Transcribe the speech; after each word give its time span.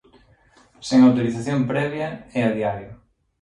Sen 0.87 0.99
autorización 1.01 1.59
previa 1.71 2.07
e 2.37 2.39
a 2.47 2.51
diario. 2.57 2.91